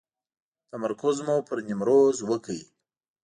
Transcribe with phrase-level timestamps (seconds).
[0.69, 2.57] تمرکز مو پر نیمروز وکړ.